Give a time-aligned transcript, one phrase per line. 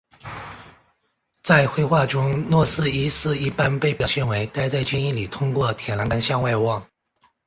[1.43, 6.83] 在绘画中若望一世一般被表现为待在监狱里通过铁栏杆向外望。